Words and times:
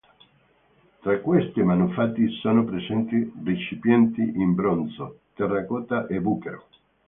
Tra 1.01 1.19
questi 1.21 1.61
manufatti 1.61 2.27
sono 2.41 2.63
presenti 2.65 3.31
recipienti 3.45 4.21
in 4.21 4.55
bronzo, 4.55 5.19
terracotta 5.35 6.07
e 6.07 6.19
bucchero. 6.19 6.65